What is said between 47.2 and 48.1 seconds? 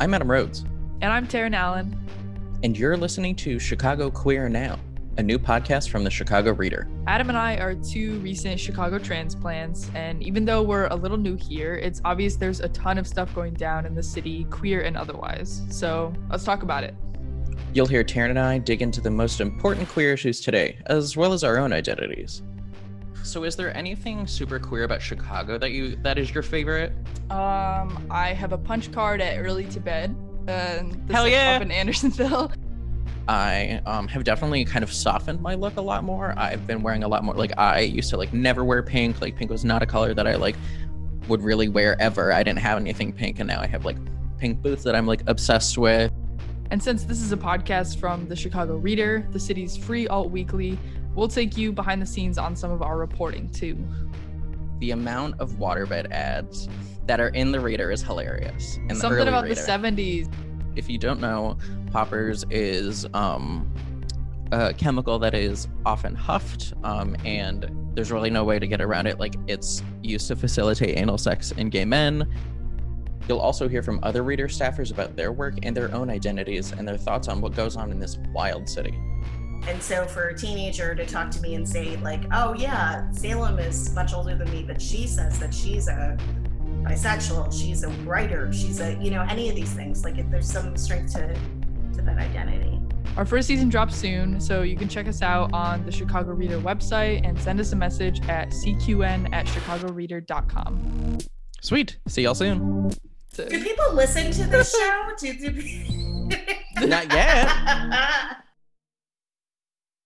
is a podcast